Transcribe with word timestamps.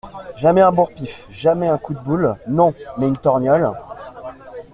Jamais 0.35 0.61
un 0.61 0.71
bourre-pif, 0.71 1.27
jamais 1.29 1.67
un 1.67 1.77
coup 1.77 1.93
de 1.93 1.99
boule, 1.99 2.35
non, 2.47 2.73
mais 2.97 3.07
une 3.07 3.17
torgnole 3.17 3.71